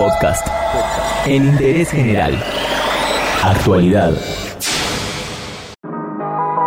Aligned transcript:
Podcast. 0.00 0.46
En 1.26 1.44
interés 1.44 1.90
general. 1.90 2.42
Actualidad. 3.42 4.14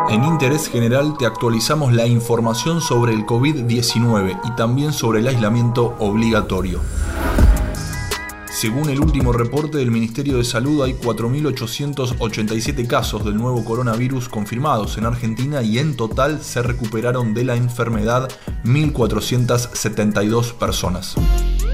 En 0.07 0.23
Interés 0.23 0.69
General 0.69 1.17
te 1.17 1.25
actualizamos 1.25 1.93
la 1.93 2.05
información 2.05 2.79
sobre 2.79 3.13
el 3.13 3.25
COVID-19 3.25 4.39
y 4.43 4.55
también 4.55 4.93
sobre 4.93 5.21
el 5.21 5.27
aislamiento 5.27 5.95
obligatorio. 5.97 6.79
Según 8.51 8.91
el 8.91 8.99
último 8.99 9.33
reporte 9.33 9.79
del 9.79 9.89
Ministerio 9.89 10.37
de 10.37 10.43
Salud, 10.43 10.83
hay 10.83 10.93
4.887 10.93 12.85
casos 12.85 13.25
del 13.25 13.35
nuevo 13.35 13.65
coronavirus 13.65 14.29
confirmados 14.29 14.99
en 14.99 15.07
Argentina 15.07 15.63
y 15.63 15.79
en 15.79 15.97
total 15.97 16.43
se 16.43 16.61
recuperaron 16.61 17.33
de 17.33 17.45
la 17.45 17.55
enfermedad 17.55 18.29
1.472 18.63 20.53
personas. 20.53 21.15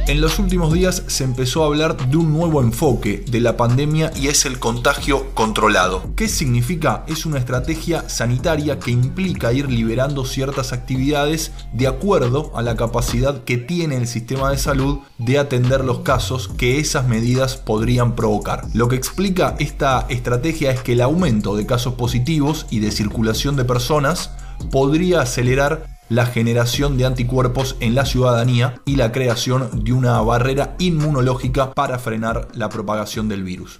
En 0.10 0.22
los 0.22 0.40
últimos 0.40 0.74
días 0.74 1.04
se 1.06 1.24
empezó 1.24 1.62
a 1.62 1.68
hablar 1.68 2.10
de 2.10 2.18
un 2.18 2.34
nuevo 2.34 2.64
enfoque 2.64 3.24
de 3.30 3.40
la 3.40 3.58
pandemia 3.58 4.12
y 4.16 4.28
es 4.28 4.44
el 4.48 4.58
contagio 4.58 5.36
controlado. 5.36 6.02
¿Qué 6.16 6.28
significa? 6.28 7.04
Es 7.06 7.28
una 7.28 7.38
estrategia 7.38 8.10
sanitaria 8.10 8.80
que 8.80 8.90
implica 8.90 9.54
ir 9.54 9.70
liberando 9.70 10.26
ciertas 10.26 10.74
actividades 10.74 11.52
de 11.74 11.86
acuerdo 11.86 12.52
a 12.56 12.64
la 12.64 12.76
capacidad 12.76 13.44
que 13.44 13.58
tiene 13.58 13.98
el 13.98 14.08
sistema 14.08 14.50
de 14.50 14.58
salud 14.58 14.98
de 15.20 15.38
atender 15.38 15.86
los 15.86 16.00
casos 16.00 16.48
que 16.58 16.80
esas 16.80 17.08
medidas 17.08 17.58
podrían 17.58 18.16
provocar. 18.16 18.64
Lo 18.74 18.88
que 18.88 18.96
explica 18.96 19.56
esta 19.60 20.08
estrategia 20.10 20.72
es 20.72 20.82
que 20.82 20.94
el 20.94 21.02
aumento 21.02 21.56
de 21.56 21.68
casos 21.68 21.94
positivos 21.94 22.66
y 22.72 22.80
de 22.80 22.90
circulación 22.90 23.56
de 23.56 23.66
personas 23.66 24.32
podría 24.72 25.22
acelerar 25.22 25.99
la 26.10 26.26
generación 26.26 26.98
de 26.98 27.06
anticuerpos 27.06 27.76
en 27.80 27.96
la 27.96 28.06
ciudadanía 28.06 28.82
y 28.86 28.96
la 28.96 29.12
creación 29.12 29.84
de 29.84 29.94
una 29.94 30.20
barrera 30.22 30.76
inmunológica 30.80 31.74
para 31.74 32.00
frenar 32.00 32.48
la 32.54 32.70
propagación 32.70 33.30
del 33.30 33.44
virus. 33.44 33.80